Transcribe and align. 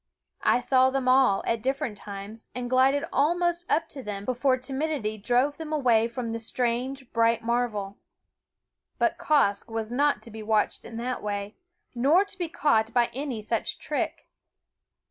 I 0.41 0.61
saw 0.61 0.89
them 0.89 1.07
all, 1.07 1.43
at 1.45 1.61
different 1.61 1.95
times, 1.95 2.47
and 2.55 2.71
glided 2.71 3.05
almost 3.13 3.69
up 3.69 3.87
to 3.89 4.01
them 4.01 4.25
before 4.25 4.57
timidity 4.57 5.19
drove 5.19 5.57
them 5.57 5.71
away 5.71 6.07
from 6.07 6.31
the 6.31 6.39
strange 6.39 7.13
bright 7.13 7.43
marvel. 7.43 7.99
But 8.97 9.19
Quoskh 9.19 9.69
was 9.69 9.91
not 9.91 10.23
to 10.23 10.31
be 10.31 10.41
watched 10.41 10.85
in 10.85 10.97
that 10.97 11.21
way, 11.21 11.55
nor 11.93 12.25
to 12.25 12.35
be 12.35 12.49
caught 12.49 12.91
by 12.95 13.11
any 13.13 13.43
such 13.43 13.77
trick. 13.77 14.27